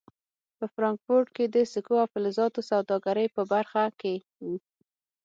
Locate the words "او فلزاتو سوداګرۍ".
2.03-3.27